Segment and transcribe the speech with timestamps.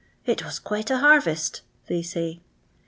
[0.25, 2.39] "It was quite a harvest," they say.